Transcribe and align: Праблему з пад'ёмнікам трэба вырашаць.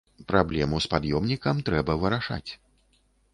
Праблему 0.31 0.79
з 0.85 0.89
пад'ёмнікам 0.93 1.61
трэба 1.69 1.99
вырашаць. 2.05 2.51